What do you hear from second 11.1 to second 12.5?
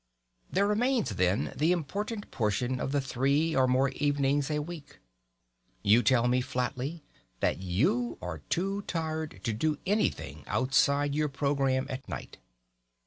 your programme at night.